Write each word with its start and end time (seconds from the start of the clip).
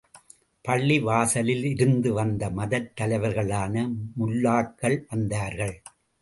பள்ளி 0.61 0.95
வாசலிலிருந்து 0.99 2.09
வந்த 2.09 2.49
மதத் 2.49 2.95
தலைவர்களான 2.95 3.85
முல்லாக்களும் 4.19 5.05
வந்தார்கள். 5.09 5.81